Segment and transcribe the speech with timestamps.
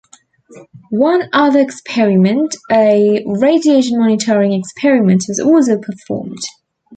[0.89, 6.39] One other experiment, a radiation-monitoring experiment, was also performed.